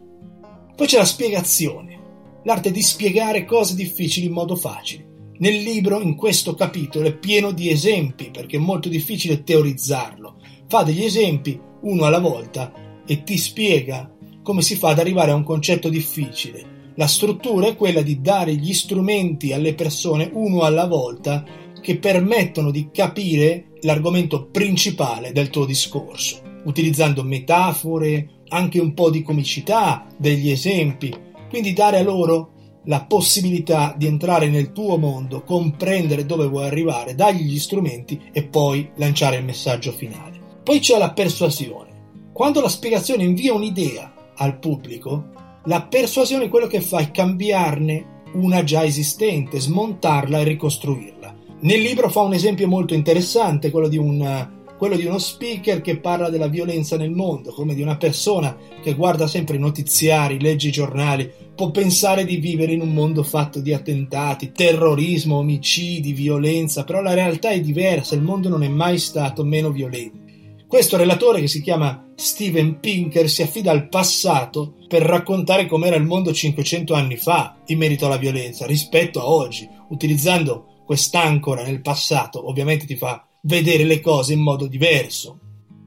Poi 0.74 0.86
c'è 0.86 0.96
la 0.96 1.04
spiegazione 1.04 2.01
l'arte 2.44 2.70
di 2.70 2.82
spiegare 2.82 3.44
cose 3.44 3.74
difficili 3.74 4.26
in 4.26 4.32
modo 4.32 4.56
facile. 4.56 5.10
Nel 5.38 5.62
libro, 5.62 6.00
in 6.00 6.14
questo 6.14 6.54
capitolo, 6.54 7.08
è 7.08 7.16
pieno 7.16 7.52
di 7.52 7.68
esempi 7.68 8.30
perché 8.30 8.56
è 8.56 8.60
molto 8.60 8.88
difficile 8.88 9.42
teorizzarlo. 9.42 10.36
Fa 10.68 10.82
degli 10.82 11.02
esempi 11.02 11.58
uno 11.82 12.04
alla 12.04 12.20
volta 12.20 12.72
e 13.06 13.24
ti 13.24 13.36
spiega 13.36 14.14
come 14.42 14.62
si 14.62 14.76
fa 14.76 14.90
ad 14.90 14.98
arrivare 14.98 15.30
a 15.30 15.34
un 15.34 15.44
concetto 15.44 15.88
difficile. 15.88 16.92
La 16.96 17.06
struttura 17.06 17.68
è 17.68 17.76
quella 17.76 18.02
di 18.02 18.20
dare 18.20 18.54
gli 18.54 18.72
strumenti 18.72 19.52
alle 19.52 19.74
persone 19.74 20.30
uno 20.32 20.62
alla 20.62 20.86
volta 20.86 21.44
che 21.80 21.98
permettono 21.98 22.70
di 22.70 22.90
capire 22.92 23.72
l'argomento 23.80 24.46
principale 24.46 25.32
del 25.32 25.50
tuo 25.50 25.64
discorso, 25.64 26.40
utilizzando 26.64 27.24
metafore, 27.24 28.42
anche 28.48 28.78
un 28.78 28.94
po' 28.94 29.10
di 29.10 29.22
comicità, 29.22 30.06
degli 30.16 30.50
esempi, 30.50 31.12
quindi 31.52 31.74
dare 31.74 31.98
a 31.98 32.02
loro 32.02 32.52
la 32.84 33.04
possibilità 33.04 33.94
di 33.94 34.06
entrare 34.06 34.48
nel 34.48 34.72
tuo 34.72 34.96
mondo, 34.96 35.42
comprendere 35.42 36.24
dove 36.24 36.46
vuoi 36.46 36.64
arrivare, 36.64 37.14
dargli 37.14 37.42
gli 37.42 37.58
strumenti 37.58 38.18
e 38.32 38.44
poi 38.44 38.90
lanciare 38.94 39.36
il 39.36 39.44
messaggio 39.44 39.92
finale. 39.92 40.40
Poi 40.64 40.78
c'è 40.78 40.96
la 40.96 41.12
persuasione. 41.12 42.30
Quando 42.32 42.62
la 42.62 42.70
spiegazione 42.70 43.24
invia 43.24 43.52
un'idea 43.52 44.14
al 44.36 44.58
pubblico, 44.58 45.26
la 45.64 45.82
persuasione 45.82 46.46
è 46.46 46.48
quello 46.48 46.68
che 46.68 46.80
fa 46.80 47.00
è 47.00 47.10
cambiarne 47.10 48.22
una 48.32 48.64
già 48.64 48.82
esistente, 48.82 49.60
smontarla 49.60 50.38
e 50.38 50.44
ricostruirla. 50.44 51.34
Nel 51.60 51.82
libro 51.82 52.08
fa 52.08 52.22
un 52.22 52.32
esempio 52.32 52.66
molto 52.66 52.94
interessante, 52.94 53.70
quello 53.70 53.88
di 53.88 53.98
un 53.98 54.60
quello 54.82 54.96
di 54.96 55.06
uno 55.06 55.18
speaker 55.18 55.80
che 55.80 55.98
parla 55.98 56.28
della 56.28 56.48
violenza 56.48 56.96
nel 56.96 57.12
mondo, 57.12 57.52
come 57.52 57.72
di 57.72 57.82
una 57.82 57.96
persona 57.96 58.56
che 58.82 58.94
guarda 58.94 59.28
sempre 59.28 59.54
i 59.54 59.60
notiziari, 59.60 60.40
legge 60.40 60.66
i 60.66 60.72
giornali, 60.72 61.32
può 61.54 61.70
pensare 61.70 62.24
di 62.24 62.36
vivere 62.36 62.72
in 62.72 62.80
un 62.80 62.92
mondo 62.92 63.22
fatto 63.22 63.60
di 63.60 63.72
attentati, 63.72 64.52
terrorismo, 64.52 65.36
omicidi, 65.36 66.12
violenza, 66.12 66.84
però 66.84 67.02
la 67.02 67.14
realtà 67.14 67.50
è 67.50 67.60
diversa, 67.60 68.14
il 68.14 68.22
mondo 68.22 68.48
non 68.48 68.62
è 68.62 68.68
mai 68.68 68.98
stato 68.98 69.44
meno 69.44 69.70
violento. 69.70 70.20
Questo 70.66 70.96
relatore, 70.96 71.40
che 71.40 71.48
si 71.48 71.60
chiama 71.60 72.12
Steven 72.14 72.80
Pinker, 72.80 73.28
si 73.28 73.42
affida 73.42 73.70
al 73.70 73.88
passato 73.88 74.76
per 74.88 75.02
raccontare 75.02 75.66
com'era 75.66 75.96
il 75.96 76.04
mondo 76.04 76.32
500 76.32 76.94
anni 76.94 77.16
fa 77.16 77.56
in 77.66 77.76
merito 77.76 78.06
alla 78.06 78.16
violenza 78.16 78.64
rispetto 78.64 79.20
a 79.20 79.28
oggi, 79.28 79.68
utilizzando 79.90 80.82
quest'ancora 80.86 81.62
nel 81.62 81.82
passato, 81.82 82.48
ovviamente 82.48 82.86
ti 82.86 82.96
fa 82.96 83.26
vedere 83.42 83.84
le 83.84 84.00
cose 84.00 84.32
in 84.32 84.40
modo 84.40 84.66
diverso. 84.66 85.38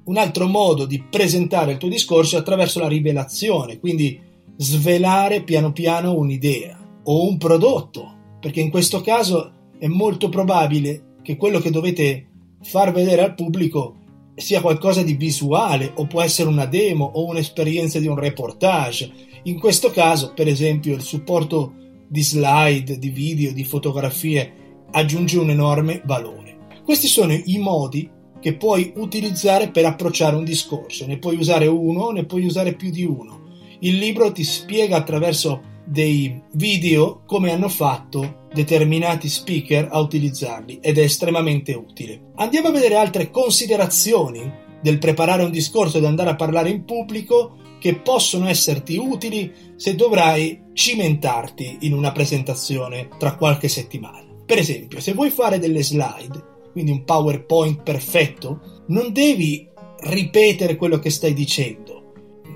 Un 0.05 0.17
altro 0.17 0.45
modo 0.45 0.85
di 0.85 1.01
presentare 1.01 1.71
il 1.71 1.77
tuo 1.79 1.89
discorso 1.89 2.35
è 2.35 2.39
attraverso 2.39 2.79
la 2.79 2.87
rivelazione, 2.87 3.79
quindi 3.79 4.19
svelare 4.57 5.43
piano 5.43 5.71
piano 5.71 6.13
un'idea 6.13 6.79
o 7.03 7.27
un 7.27 7.37
prodotto, 7.37 8.13
perché 8.39 8.61
in 8.61 8.69
questo 8.69 9.01
caso 9.01 9.51
è 9.77 9.87
molto 9.87 10.29
probabile 10.29 11.17
che 11.21 11.35
quello 11.35 11.59
che 11.59 11.71
dovete 11.71 12.27
far 12.61 12.91
vedere 12.91 13.21
al 13.21 13.35
pubblico 13.35 13.97
sia 14.35 14.61
qualcosa 14.61 15.01
di 15.01 15.13
visuale 15.13 15.91
o 15.95 16.07
può 16.07 16.21
essere 16.21 16.49
una 16.49 16.65
demo 16.65 17.05
o 17.05 17.25
un'esperienza 17.25 17.99
di 17.99 18.07
un 18.07 18.17
reportage. 18.17 19.11
In 19.43 19.59
questo 19.59 19.91
caso, 19.91 20.33
per 20.33 20.47
esempio, 20.47 20.93
il 20.93 21.01
supporto 21.01 21.73
di 22.07 22.21
slide, 22.21 22.97
di 22.97 23.09
video, 23.09 23.53
di 23.53 23.63
fotografie 23.63 24.53
aggiunge 24.91 25.39
un 25.39 25.49
enorme 25.49 26.01
valore. 26.05 26.57
Questi 26.83 27.07
sono 27.07 27.33
i 27.33 27.57
modi 27.57 28.09
che 28.39 28.55
puoi 28.55 28.93
utilizzare 28.97 29.71
per 29.71 29.85
approcciare 29.85 30.35
un 30.35 30.43
discorso. 30.43 31.07
Ne 31.07 31.17
puoi 31.17 31.37
usare 31.37 31.67
uno, 31.67 32.11
ne 32.11 32.25
puoi 32.25 32.45
usare 32.45 32.75
più 32.75 32.91
di 32.91 33.03
uno. 33.03 33.44
Il 33.85 33.97
libro 33.97 34.31
ti 34.31 34.43
spiega 34.43 34.95
attraverso 34.97 35.61
dei 35.85 36.41
video 36.53 37.21
come 37.27 37.51
hanno 37.51 37.69
fatto 37.69 38.47
determinati 38.51 39.29
speaker 39.29 39.89
a 39.91 39.99
utilizzarli 39.99 40.79
ed 40.81 40.97
è 40.97 41.03
estremamente 41.03 41.73
utile. 41.73 42.31
Andiamo 42.37 42.69
a 42.69 42.71
vedere 42.71 42.95
altre 42.95 43.29
considerazioni 43.29 44.51
del 44.81 44.97
preparare 44.97 45.43
un 45.43 45.51
discorso 45.51 45.99
ed 45.99 46.05
andare 46.05 46.31
a 46.31 46.35
parlare 46.35 46.71
in 46.71 46.83
pubblico 46.83 47.57
che 47.79 47.97
possono 47.97 48.47
esserti 48.47 48.97
utili 48.97 49.53
se 49.75 49.93
dovrai 49.93 50.63
cimentarti 50.73 51.77
in 51.81 51.93
una 51.93 52.11
presentazione 52.11 53.09
tra 53.19 53.35
qualche 53.35 53.67
settimana. 53.67 54.25
Per 54.47 54.57
esempio, 54.57 54.99
se 54.99 55.13
vuoi 55.13 55.29
fare 55.29 55.59
delle 55.59 55.83
slide 55.83 56.53
quindi 56.71 56.89
un 56.89 57.03
PowerPoint 57.03 57.83
perfetto, 57.83 58.83
non 58.87 59.13
devi 59.13 59.69
ripetere 60.07 60.75
quello 60.75 60.97
che 60.97 61.11
stai 61.11 61.35
dicendo. 61.35 61.84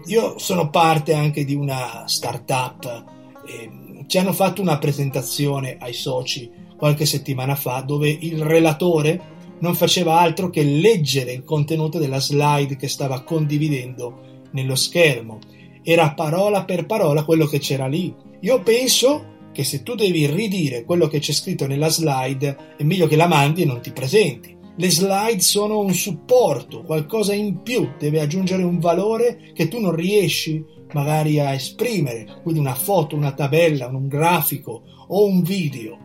Io 0.09 0.39
sono 0.39 0.71
parte 0.71 1.13
anche 1.13 1.45
di 1.45 1.53
una 1.53 2.07
startup 2.07 3.03
e 3.45 4.05
ci 4.07 4.17
hanno 4.17 4.33
fatto 4.33 4.59
una 4.59 4.79
presentazione 4.79 5.77
ai 5.79 5.93
soci 5.93 6.49
qualche 6.75 7.05
settimana 7.05 7.53
fa 7.53 7.81
dove 7.81 8.09
il 8.09 8.41
relatore 8.41 9.37
non 9.59 9.75
faceva 9.75 10.19
altro 10.19 10.49
che 10.49 10.63
leggere 10.63 11.33
il 11.33 11.43
contenuto 11.43 11.99
della 11.99 12.19
slide 12.19 12.75
che 12.75 12.87
stava 12.87 13.21
condividendo 13.21 14.47
nello 14.51 14.73
schermo. 14.73 15.37
Era 15.83 16.11
parola 16.13 16.63
per 16.63 16.87
parola 16.87 17.23
quello 17.23 17.45
che 17.45 17.59
c'era 17.59 17.85
lì. 17.85 18.11
Io 18.39 18.63
penso 18.63 19.49
che 19.51 19.63
se 19.63 19.83
tu 19.83 19.93
devi 19.93 20.25
ridire 20.25 20.85
quello 20.85 21.05
che 21.07 21.19
c'è 21.19 21.33
scritto 21.33 21.67
nella 21.67 21.89
slide, 21.89 22.75
è 22.77 22.83
meglio 22.83 23.05
che 23.05 23.15
la 23.15 23.27
mandi 23.27 23.61
e 23.61 23.65
non 23.65 23.79
ti 23.79 23.91
presenti. 23.91 24.57
Le 24.79 24.89
slide 24.89 25.41
sono 25.41 25.79
un 25.79 25.93
supporto, 25.93 26.83
qualcosa 26.83 27.33
in 27.33 27.63
più, 27.63 27.89
deve 27.99 28.21
aggiungere 28.21 28.63
un 28.63 28.79
valore 28.79 29.51
che 29.53 29.67
tu 29.67 29.77
non 29.77 29.93
riesci 29.93 30.63
magari 30.93 31.37
a 31.37 31.53
esprimere, 31.53 32.39
quindi 32.43 32.61
una 32.61 32.75
foto, 32.75 33.17
una 33.17 33.33
tabella, 33.33 33.87
un 33.87 34.07
grafico 34.07 34.83
o 35.09 35.25
un 35.25 35.41
video. 35.41 35.97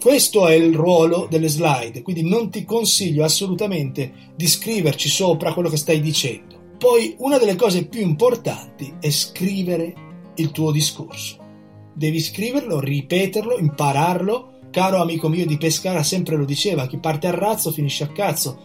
Questo 0.00 0.48
è 0.48 0.54
il 0.54 0.74
ruolo 0.74 1.28
delle 1.30 1.46
slide, 1.46 2.02
quindi 2.02 2.28
non 2.28 2.50
ti 2.50 2.64
consiglio 2.64 3.22
assolutamente 3.22 4.32
di 4.34 4.48
scriverci 4.48 5.08
sopra 5.08 5.52
quello 5.52 5.68
che 5.68 5.76
stai 5.76 6.00
dicendo. 6.00 6.74
Poi 6.78 7.14
una 7.18 7.38
delle 7.38 7.54
cose 7.54 7.86
più 7.86 8.00
importanti 8.00 8.92
è 8.98 9.08
scrivere 9.08 9.94
il 10.34 10.50
tuo 10.50 10.72
discorso. 10.72 11.38
Devi 11.94 12.18
scriverlo, 12.18 12.80
ripeterlo, 12.80 13.56
impararlo. 13.56 14.55
Caro 14.76 15.00
amico 15.00 15.30
mio 15.30 15.46
di 15.46 15.56
Pescara 15.56 16.02
sempre 16.02 16.36
lo 16.36 16.44
diceva, 16.44 16.86
chi 16.86 16.98
parte 16.98 17.26
a 17.26 17.30
razzo 17.30 17.72
finisce 17.72 18.04
a 18.04 18.08
cazzo. 18.08 18.58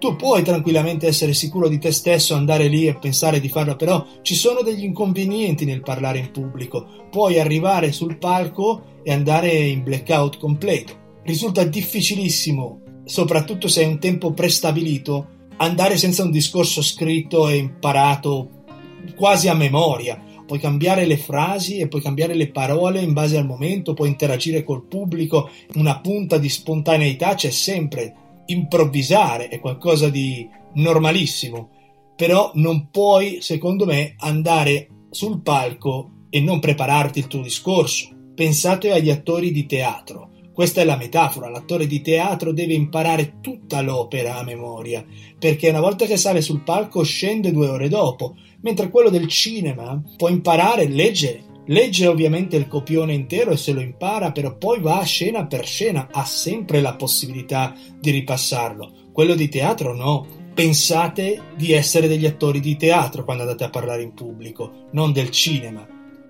Tu 0.00 0.16
puoi 0.16 0.42
tranquillamente 0.42 1.06
essere 1.06 1.32
sicuro 1.32 1.68
di 1.68 1.78
te 1.78 1.92
stesso, 1.92 2.34
andare 2.34 2.66
lì 2.66 2.88
e 2.88 2.96
pensare 2.96 3.38
di 3.38 3.48
farlo, 3.48 3.76
però 3.76 4.04
ci 4.22 4.34
sono 4.34 4.62
degli 4.62 4.82
inconvenienti 4.82 5.64
nel 5.64 5.82
parlare 5.82 6.18
in 6.18 6.32
pubblico. 6.32 7.06
Puoi 7.08 7.38
arrivare 7.38 7.92
sul 7.92 8.18
palco 8.18 8.98
e 9.04 9.12
andare 9.12 9.52
in 9.52 9.84
blackout 9.84 10.38
completo. 10.38 11.20
Risulta 11.22 11.62
difficilissimo, 11.62 12.80
soprattutto 13.04 13.68
se 13.68 13.84
hai 13.84 13.90
un 13.92 14.00
tempo 14.00 14.32
prestabilito, 14.32 15.28
andare 15.58 15.96
senza 15.98 16.24
un 16.24 16.32
discorso 16.32 16.82
scritto 16.82 17.48
e 17.48 17.58
imparato 17.58 18.64
quasi 19.14 19.46
a 19.46 19.54
memoria 19.54 20.20
puoi 20.46 20.58
cambiare 20.58 21.06
le 21.06 21.16
frasi 21.16 21.78
e 21.78 21.88
puoi 21.88 22.02
cambiare 22.02 22.34
le 22.34 22.50
parole 22.50 23.00
in 23.00 23.12
base 23.12 23.36
al 23.36 23.46
momento, 23.46 23.94
puoi 23.94 24.08
interagire 24.08 24.62
col 24.62 24.86
pubblico, 24.86 25.50
una 25.74 26.00
punta 26.00 26.38
di 26.38 26.48
spontaneità 26.48 27.34
c'è 27.34 27.50
sempre. 27.50 28.14
Improvvisare 28.46 29.48
è 29.48 29.58
qualcosa 29.58 30.08
di 30.08 30.48
normalissimo, 30.74 31.70
però 32.16 32.50
non 32.54 32.90
puoi, 32.90 33.38
secondo 33.40 33.86
me, 33.86 34.14
andare 34.18 34.88
sul 35.10 35.40
palco 35.40 36.10
e 36.30 36.40
non 36.40 36.60
prepararti 36.60 37.20
il 37.20 37.26
tuo 37.26 37.40
discorso. 37.40 38.08
Pensate 38.34 38.90
agli 38.92 39.10
attori 39.10 39.50
di 39.52 39.66
teatro. 39.66 40.30
Questa 40.52 40.80
è 40.80 40.84
la 40.84 40.96
metafora, 40.96 41.48
l'attore 41.48 41.86
di 41.88 42.00
teatro 42.00 42.52
deve 42.52 42.74
imparare 42.74 43.38
tutta 43.40 43.80
l'opera 43.80 44.36
a 44.36 44.44
memoria, 44.44 45.04
perché 45.36 45.70
una 45.70 45.80
volta 45.80 46.06
che 46.06 46.16
sale 46.16 46.40
sul 46.42 46.62
palco 46.62 47.02
scende 47.02 47.50
due 47.50 47.68
ore 47.68 47.88
dopo, 47.88 48.36
mentre 48.64 48.88
quello 48.88 49.10
del 49.10 49.28
cinema 49.28 50.02
può 50.16 50.28
imparare, 50.28 50.88
legge, 50.88 51.44
legge 51.66 52.06
ovviamente 52.06 52.56
il 52.56 52.66
copione 52.66 53.12
intero 53.12 53.52
e 53.52 53.56
se 53.56 53.72
lo 53.72 53.80
impara, 53.80 54.32
però 54.32 54.56
poi 54.56 54.80
va 54.80 55.02
scena 55.02 55.46
per 55.46 55.66
scena, 55.66 56.08
ha 56.10 56.24
sempre 56.24 56.80
la 56.80 56.94
possibilità 56.94 57.74
di 58.00 58.10
ripassarlo. 58.10 59.10
Quello 59.12 59.34
di 59.34 59.48
teatro 59.48 59.94
no. 59.94 60.42
Pensate 60.54 61.42
di 61.56 61.72
essere 61.72 62.06
degli 62.06 62.26
attori 62.26 62.60
di 62.60 62.76
teatro 62.76 63.24
quando 63.24 63.42
andate 63.42 63.64
a 63.64 63.70
parlare 63.70 64.02
in 64.02 64.14
pubblico, 64.14 64.88
non 64.92 65.12
del 65.12 65.30
cinema. 65.30 65.84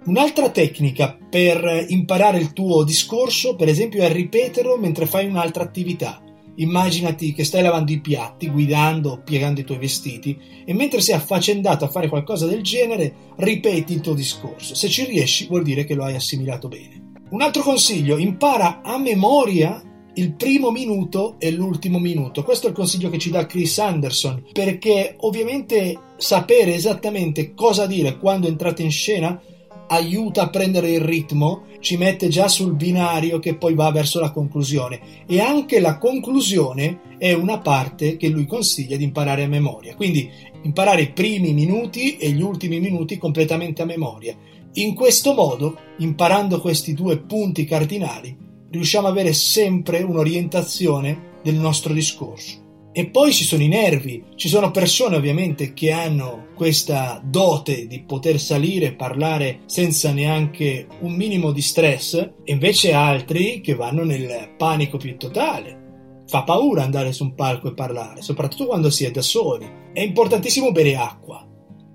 Un'altra 0.07 0.49
tecnica 0.49 1.17
per 1.29 1.87
imparare 1.89 2.39
il 2.39 2.55
tuo 2.55 2.85
discorso, 2.85 3.55
per 3.55 3.69
esempio, 3.69 4.03
è 4.03 4.11
ripeterlo 4.11 4.79
mentre 4.79 5.05
fai 5.05 5.27
un'altra 5.27 5.63
attività. 5.63 6.24
Immaginati 6.57 7.33
che 7.33 7.45
stai 7.45 7.63
lavando 7.63 7.91
i 7.93 8.01
piatti, 8.01 8.49
guidando 8.49 9.21
piegando 9.25 9.61
i 9.61 9.65
tuoi 9.65 9.79
vestiti 9.79 10.39
e 10.65 10.73
mentre 10.73 11.01
sei 11.01 11.17
affaccendato 11.17 11.85
a 11.85 11.89
fare 11.89 12.09
qualcosa 12.09 12.47
del 12.47 12.63
genere, 12.63 13.15
ripeti 13.37 13.93
il 13.93 14.01
tuo 14.01 14.15
discorso. 14.15 14.75
Se 14.75 14.89
ci 14.89 15.05
riesci 15.05 15.47
vuol 15.47 15.65
dire 15.65 15.85
che 15.85 15.95
lo 15.95 16.05
hai 16.05 16.15
assimilato 16.15 16.69
bene. 16.69 17.13
Un 17.31 17.43
altro 17.43 17.63
consiglio, 17.63 18.19
impara 18.19 18.83
a 18.83 18.99
memoria 18.99 19.83
il 20.17 20.35
primo 20.35 20.71
minuto 20.71 21.37
e 21.39 21.51
l'ultimo 21.51 21.99
minuto. 21.99 22.45
Questo 22.45 22.67
è 22.67 22.71
il 22.71 22.77
consiglio 22.77 23.11
che 23.11 23.19
ci 23.19 23.31
dà 23.31 23.47
Chris 23.47 23.79
Anderson, 23.79 24.45
perché 24.53 25.17
ovviamente 25.19 25.99
sapere 26.17 26.75
esattamente 26.75 27.55
cosa 27.55 27.87
dire 27.87 28.19
quando 28.19 28.47
entrate 28.47 28.83
in 28.83 28.93
scena 28.93 29.41
aiuta 29.89 30.43
a 30.43 30.51
prendere 30.51 30.91
il 30.91 31.01
ritmo, 31.01 31.65
ci 31.81 31.97
mette 31.97 32.29
già 32.29 32.49
sul 32.49 32.75
binario 32.75 33.39
che 33.39 33.55
poi 33.55 33.75
va 33.75 33.91
verso 33.91 34.21
la 34.21 34.31
conclusione 34.31 35.25
e 35.27 35.41
anche 35.41 35.81
la 35.81 35.99
conclusione 35.99 37.01
è 37.19 37.33
una 37.33 37.59
parte 37.59 38.17
che 38.17 38.29
lui 38.29 38.47
consiglia 38.47 38.97
di 38.97 39.05
imparare 39.05 39.45
a 39.45 39.49
memoria. 39.49 39.95
Quindi 39.95 40.31
imparare 40.63 41.03
i 41.03 41.13
primi 41.13 41.53
minuti 41.53 42.17
e 42.17 42.31
gli 42.31 42.43
ultimi 42.43 42.81
minuti 42.81 43.19
completamente 43.19 43.83
a 43.83 43.87
memoria. 43.87 44.35
In 44.75 44.95
questo 44.95 45.35
modo, 45.35 45.77
imparando 45.99 46.61
questi 46.61 46.95
due 46.95 47.19
punti 47.19 47.65
cardinali, 47.65 48.37
riusciamo 48.71 49.07
ad 49.07 49.13
avere 49.13 49.33
sempre 49.33 50.03
un'orientazione 50.03 51.33
del 51.43 51.55
nostro 51.55 51.93
discorso. 51.93 52.64
E 52.97 53.07
poi 53.07 53.33
ci 53.33 53.43
sono 53.43 53.65
i 53.65 53.67
nervi, 53.67 54.23
ci 54.37 54.49
sono 54.49 54.71
persone 54.71 55.17
ovviamente 55.17 55.73
che 55.73 55.91
hanno 55.91 56.47
questa 56.55 57.21
dote 57.25 57.89
di 57.89 58.01
poter 58.03 58.39
salire 58.39 58.87
e 58.87 58.95
parlare 58.95 59.63
senza 59.67 60.13
neanche 60.13 60.87
un 61.01 61.13
minimo 61.13 61.51
di 61.51 61.61
stress, 61.61 62.15
e 62.15 62.53
invece 62.53 62.93
altri 62.93 63.61
che 63.61 63.75
vanno 63.75 64.05
nel 64.05 64.55
panico 64.57 64.97
più 64.97 65.17
totale. 65.17 66.23
Fa 66.29 66.45
paura 66.45 66.85
andare 66.85 67.13
su 67.13 67.25
un 67.25 67.35
palco 67.35 67.67
e 67.67 67.75
parlare, 67.75 68.23
soprattutto 68.23 68.67
quando 68.67 68.91
si 68.91 69.05
è 69.05 69.11
da 69.11 69.23
soli. 69.23 69.69
È 69.93 70.01
importantissimo 70.01 70.71
bere 70.71 70.95
acqua. 70.95 71.45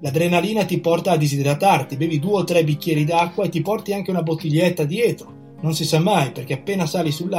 L'adrenalina 0.01 0.65
ti 0.65 0.82
porta 0.82 1.12
a 1.12 1.18
disidratarti, 1.18 1.96
bevi 1.96 2.20
due 2.20 2.39
o 2.39 2.44
tre 2.44 2.65
bicchieri 2.65 3.06
d'acqua 3.06 3.46
e 3.46 3.50
ti 3.50 3.62
porti 3.62 3.94
anche 3.94 4.12
una 4.12 4.22
bottiglietta 4.22 4.84
dietro. 4.84 5.56
Non 5.62 5.74
si 5.74 5.86
sa 5.86 6.00
mai, 6.00 6.34
perché 6.34 6.56
appena 6.56 6.86
sali 6.86 7.13
sul 7.13 7.29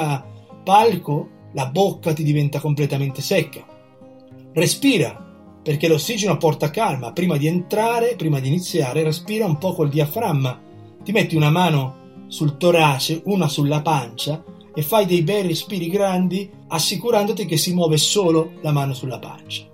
palco 0.64 1.28
la 1.52 1.66
bocca 1.66 2.12
ti 2.12 2.22
diventa 2.22 2.60
completamente 2.60 3.22
secca. 3.22 3.64
Respira, 4.52 5.30
perché 5.62 5.88
l'ossigeno 5.88 6.36
porta 6.36 6.70
calma. 6.70 7.12
Prima 7.12 7.36
di 7.36 7.46
entrare, 7.46 8.16
prima 8.16 8.40
di 8.40 8.48
iniziare, 8.48 9.02
respira 9.02 9.46
un 9.46 9.58
po' 9.58 9.74
col 9.74 9.88
diaframma. 9.88 10.68
ti 11.02 11.12
metti 11.12 11.34
una 11.34 11.50
mano 11.50 12.24
sul 12.28 12.56
torace, 12.56 13.22
una 13.24 13.48
sulla 13.48 13.80
pancia 13.80 14.42
e 14.74 14.82
fai 14.82 15.06
dei 15.06 15.22
bei 15.22 15.42
respiri 15.42 15.88
grandi 15.88 16.48
assicurandoti 16.68 17.44
che 17.44 17.56
si 17.56 17.74
muove 17.74 17.96
solo 17.96 18.52
la 18.60 18.70
mano 18.70 18.94
sulla 18.94 19.18
pancia. 19.18 19.66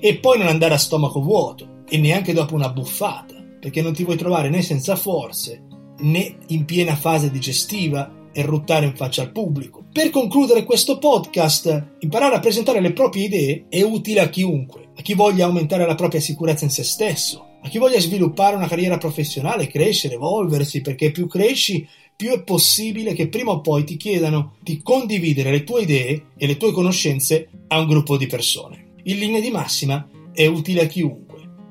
E 0.00 0.16
poi 0.16 0.38
non 0.38 0.48
andare 0.48 0.74
a 0.74 0.78
stomaco 0.78 1.20
vuoto 1.20 1.82
e 1.88 1.98
neanche 1.98 2.32
dopo 2.32 2.54
una 2.54 2.70
buffata, 2.70 3.34
perché 3.60 3.82
non 3.82 3.92
ti 3.92 4.04
vuoi 4.04 4.16
trovare 4.16 4.48
né 4.48 4.62
senza 4.62 4.96
forze 4.96 5.64
né 5.98 6.36
in 6.48 6.64
piena 6.64 6.94
fase 6.94 7.30
digestiva 7.30 8.12
e 8.36 8.42
ruttare 8.42 8.84
in 8.84 8.94
faccia 8.94 9.22
al 9.22 9.32
pubblico. 9.32 9.86
Per 9.90 10.10
concludere 10.10 10.64
questo 10.64 10.98
podcast, 10.98 11.94
imparare 12.00 12.34
a 12.34 12.40
presentare 12.40 12.80
le 12.80 12.92
proprie 12.92 13.24
idee 13.24 13.64
è 13.70 13.80
utile 13.80 14.20
a 14.20 14.28
chiunque, 14.28 14.90
a 14.94 15.00
chi 15.00 15.14
voglia 15.14 15.46
aumentare 15.46 15.86
la 15.86 15.94
propria 15.94 16.20
sicurezza 16.20 16.64
in 16.64 16.70
se 16.70 16.84
stesso, 16.84 17.46
a 17.62 17.68
chi 17.70 17.78
voglia 17.78 17.98
sviluppare 17.98 18.54
una 18.54 18.68
carriera 18.68 18.98
professionale, 18.98 19.68
crescere, 19.68 20.16
evolversi, 20.16 20.82
perché 20.82 21.12
più 21.12 21.26
cresci, 21.26 21.88
più 22.14 22.28
è 22.28 22.42
possibile 22.42 23.14
che 23.14 23.28
prima 23.28 23.52
o 23.52 23.62
poi 23.62 23.84
ti 23.84 23.96
chiedano 23.96 24.56
di 24.60 24.82
condividere 24.82 25.50
le 25.50 25.64
tue 25.64 25.82
idee 25.82 26.26
e 26.36 26.46
le 26.46 26.58
tue 26.58 26.72
conoscenze 26.72 27.48
a 27.68 27.78
un 27.78 27.86
gruppo 27.86 28.18
di 28.18 28.26
persone. 28.26 28.96
In 29.04 29.18
linea 29.18 29.40
di 29.40 29.50
massima 29.50 30.06
è 30.34 30.44
utile 30.44 30.82
a 30.82 30.86
chiunque. 30.86 31.25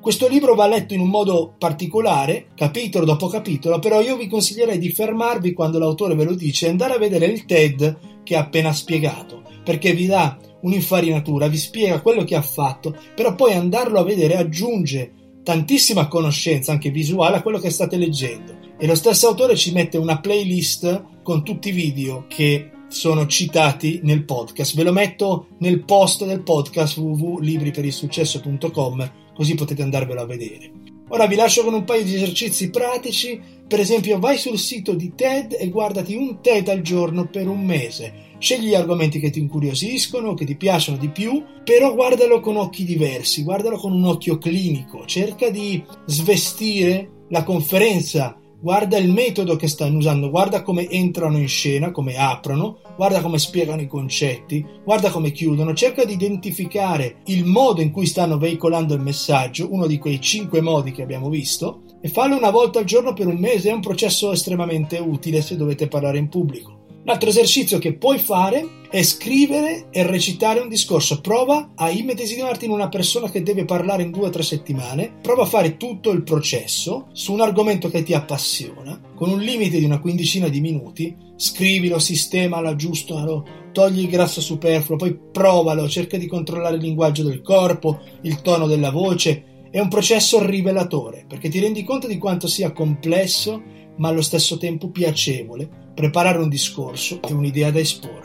Questo 0.06 0.28
libro 0.28 0.54
va 0.54 0.68
letto 0.68 0.94
in 0.94 1.00
un 1.00 1.10
modo 1.10 1.56
particolare, 1.58 2.50
capitolo 2.54 3.06
dopo 3.06 3.26
capitolo, 3.26 3.80
però 3.80 4.02
io 4.02 4.16
vi 4.16 4.28
consiglierei 4.28 4.78
di 4.78 4.92
fermarvi 4.92 5.52
quando 5.52 5.80
l'autore 5.80 6.14
ve 6.14 6.26
lo 6.26 6.36
dice 6.36 6.68
e 6.68 6.70
andare 6.70 6.94
a 6.94 7.00
vedere 7.00 7.26
il 7.26 7.46
TED 7.46 8.22
che 8.22 8.36
ha 8.36 8.42
appena 8.42 8.72
spiegato, 8.72 9.42
perché 9.64 9.94
vi 9.94 10.06
dà 10.06 10.38
un'infarinatura, 10.62 11.48
vi 11.48 11.58
spiega 11.58 12.02
quello 12.02 12.24
che 12.24 12.36
ha 12.36 12.44
fatto, 12.44 12.96
però 13.16 13.34
poi 13.34 13.54
andarlo 13.54 13.98
a 13.98 14.04
vedere 14.04 14.36
aggiunge 14.36 15.40
tantissima 15.44 16.08
conoscenza, 16.08 16.72
anche 16.72 16.92
visuale, 16.92 17.38
a 17.38 17.42
quello 17.42 17.58
che 17.58 17.72
state 17.72 17.98
leggendo. 17.98 18.56
E 18.78 18.86
lo 18.86 18.94
stesso 18.94 19.30
autore 19.30 19.56
ci 19.56 19.72
mette 19.72 19.98
una 19.98 20.20
playlist 20.20 21.24
con 21.24 21.44
tutti 21.44 21.70
i 21.70 21.72
video 21.72 22.26
che 22.28 22.70
sono 22.88 23.28
citati 23.28 24.00
nel 24.04 24.24
podcast. 24.24 24.76
Ve 24.76 24.84
lo 24.84 24.92
metto 24.92 25.48
nel 25.60 25.84
post 25.84 26.26
del 26.26 26.44
podcast 26.44 26.98
www.libriperilsuccesso.com 26.98 29.24
così 29.36 29.54
potete 29.54 29.84
andarvelo 29.84 30.22
a 30.22 30.26
vedere. 30.26 30.72
Ora 31.10 31.28
vi 31.28 31.36
lascio 31.36 31.64
con 31.64 31.76
un 31.76 31.84
paio 31.84 32.04
di 32.04 32.16
esercizi 32.16 32.72
pratici, 32.72 33.40
per 33.68 33.80
esempio 33.80 34.18
vai 34.18 34.38
sul 34.38 34.58
sito 34.58 34.96
di 34.96 35.14
TED 35.14 35.56
e 35.60 35.70
guardati 35.70 36.16
un 36.16 36.42
TED 36.42 36.68
al 36.70 36.82
giorno 36.82 37.28
per 37.28 37.48
un 37.48 37.64
mese. 37.64 38.24
Scegli 38.40 38.70
gli 38.70 38.74
argomenti 38.74 39.20
che 39.20 39.30
ti 39.30 39.40
incuriosiscono, 39.40 40.34
che 40.34 40.46
ti 40.46 40.56
piacciono 40.56 40.98
di 40.98 41.10
più, 41.10 41.44
però 41.64 41.94
guardalo 41.94 42.40
con 42.40 42.58
occhi 42.58 42.86
diversi, 42.86 43.44
guardalo 43.44 43.78
con 43.78 43.94
un 43.94 44.06
occhio 44.06 44.40
clinico, 44.40 45.06
cerca 45.06 45.52
di 45.52 45.84
svestire 46.06 47.26
la 47.30 47.44
conferenza 47.44 48.40
guarda 48.66 48.98
il 48.98 49.12
metodo 49.12 49.56
che 49.58 49.68
stanno 49.68 49.98
usando, 49.98 50.32
guarda 50.32 50.64
come 50.64 50.90
entrano 50.90 51.38
in 51.38 51.48
scena, 51.48 51.92
come 51.92 52.18
aprono, 52.18 52.80
guarda 52.98 53.22
come 53.22 53.38
spiegano 53.38 53.84
i 53.84 53.88
concetti, 53.88 54.66
guarda 54.84 55.12
come 55.12 55.30
chiudono, 55.30 55.76
cerca 55.76 56.04
di 56.04 56.14
identificare 56.14 57.18
il 57.26 57.46
modo 57.46 57.82
in 57.82 57.92
cui 57.92 58.08
stanno 58.08 58.40
veicolando 58.40 58.96
il 58.96 59.02
messaggio, 59.02 59.72
uno 59.72 59.86
di 59.86 60.00
quei 60.00 60.20
cinque 60.20 60.62
modi 60.62 60.92
che 60.92 61.04
abbiamo 61.04 61.30
visto, 61.30 61.84
e 62.02 62.08
fallo 62.10 62.36
una 62.36 62.50
volta 62.50 62.80
al 62.80 62.86
giorno 62.86 63.14
per 63.14 63.28
un 63.28 63.38
mese, 63.38 63.70
è 63.70 63.72
un 63.72 63.82
processo 63.82 64.32
estremamente 64.32 64.98
utile 64.98 65.44
se 65.44 65.56
dovete 65.56 65.88
parlare 65.88 66.18
in 66.18 66.28
pubblico. 66.28 66.75
L'altro 67.08 67.30
esercizio 67.30 67.78
che 67.78 67.94
puoi 67.94 68.18
fare 68.18 68.88
è 68.90 69.04
scrivere 69.04 69.90
e 69.92 70.02
recitare 70.08 70.60
un 70.60 70.68
discorso. 70.68 71.22
Prova 71.22 71.74
a 71.76 71.92
immedesimarti 71.92 72.66
in 72.66 72.72
una 72.72 72.90
persona 72.90 73.30
che 73.30 73.44
deve 73.44 73.64
parlare 73.64 74.02
in 74.02 74.10
due 74.10 74.26
o 74.26 74.30
tre 74.32 74.42
settimane. 74.42 75.14
Prova 75.22 75.44
a 75.44 75.48
fare 75.48 75.78
tutto 75.78 76.10
il 76.10 76.24
processo 76.24 77.10
su 77.12 77.32
un 77.32 77.42
argomento 77.42 77.92
che 77.92 78.02
ti 78.02 78.14
appassiona, 78.14 79.00
con 79.14 79.30
un 79.30 79.40
limite 79.40 79.78
di 79.78 79.86
una 79.86 80.00
quindicina 80.00 80.48
di 80.48 80.62
minuti. 80.62 81.16
Scrivilo, 81.36 82.00
sistemalo, 82.00 82.70
aggiustalo, 82.70 83.46
togli 83.72 84.00
il 84.00 84.10
grasso 84.10 84.42
superfluo, 84.42 84.98
poi 84.98 85.16
provalo, 85.32 85.88
cerca 85.88 86.18
di 86.18 86.26
controllare 86.26 86.78
il 86.78 86.82
linguaggio 86.82 87.22
del 87.22 87.44
corpo, 87.44 88.00
il 88.22 88.42
tono 88.42 88.66
della 88.66 88.90
voce. 88.90 89.68
È 89.70 89.80
un 89.80 89.90
processo 89.90 90.44
rivelatore 90.44 91.26
perché 91.28 91.50
ti 91.50 91.60
rendi 91.60 91.84
conto 91.84 92.08
di 92.08 92.18
quanto 92.18 92.48
sia 92.48 92.72
complesso 92.72 93.62
ma 93.98 94.10
allo 94.10 94.24
stesso 94.24 94.58
tempo 94.58 94.90
piacevole 94.90 95.84
preparare 95.96 96.40
un 96.40 96.50
discorso 96.50 97.20
e 97.26 97.34
un'idea 97.34 97.72
da 97.72 97.80
esporre. 97.80 98.24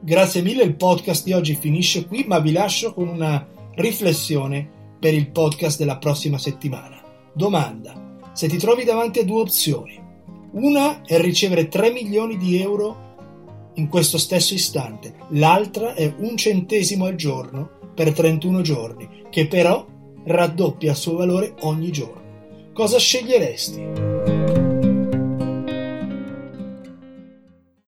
Grazie 0.00 0.42
mille, 0.42 0.64
il 0.64 0.74
podcast 0.74 1.24
di 1.24 1.32
oggi 1.32 1.54
finisce 1.54 2.06
qui, 2.06 2.24
ma 2.26 2.40
vi 2.40 2.50
lascio 2.50 2.92
con 2.92 3.06
una 3.06 3.46
riflessione 3.76 4.68
per 4.98 5.14
il 5.14 5.30
podcast 5.30 5.78
della 5.78 5.98
prossima 5.98 6.38
settimana. 6.38 7.00
Domanda: 7.32 8.18
se 8.32 8.48
ti 8.48 8.58
trovi 8.58 8.84
davanti 8.84 9.20
a 9.20 9.24
due 9.24 9.42
opzioni, 9.42 9.98
una 10.52 11.02
è 11.02 11.20
ricevere 11.20 11.68
3 11.68 11.92
milioni 11.92 12.36
di 12.36 12.60
euro 12.60 13.10
in 13.74 13.88
questo 13.88 14.18
stesso 14.18 14.52
istante, 14.52 15.14
l'altra 15.30 15.94
è 15.94 16.12
un 16.18 16.36
centesimo 16.36 17.06
al 17.06 17.14
giorno 17.14 17.70
per 17.94 18.12
31 18.12 18.60
giorni, 18.60 19.08
che 19.30 19.46
però 19.46 19.86
raddoppia 20.24 20.90
il 20.90 20.96
suo 20.96 21.16
valore 21.16 21.54
ogni 21.60 21.90
giorno. 21.90 22.20
Cosa 22.72 22.98
sceglieresti? 22.98 24.51